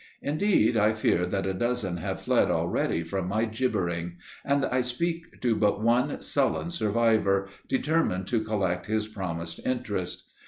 Indeed 0.23 0.77
I 0.77 0.93
fear 0.93 1.27
that 1.27 1.45
a 1.45 1.53
dozen 1.53 1.97
have 1.97 2.23
fled 2.23 2.49
already 2.49 3.03
from 3.03 3.27
my 3.27 3.45
gibbering, 3.45 4.17
and 4.43 4.65
I 4.65 4.81
speak 4.81 5.39
to 5.41 5.55
but 5.55 5.79
one 5.79 6.21
sullen 6.23 6.71
survivor, 6.71 7.49
determined 7.67 8.25
to 8.29 8.43
collect 8.43 8.87
his 8.87 9.07
promised 9.07 9.59
interest. 9.63 10.23